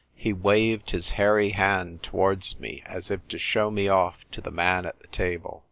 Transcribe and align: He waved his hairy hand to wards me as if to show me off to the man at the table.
He 0.15 0.33
waved 0.33 0.89
his 0.89 1.09
hairy 1.11 1.49
hand 1.49 2.01
to 2.01 2.15
wards 2.15 2.59
me 2.59 2.81
as 2.87 3.11
if 3.11 3.27
to 3.27 3.37
show 3.37 3.69
me 3.69 3.87
off 3.87 4.25
to 4.31 4.41
the 4.41 4.49
man 4.49 4.87
at 4.87 4.99
the 4.99 5.05
table. 5.09 5.59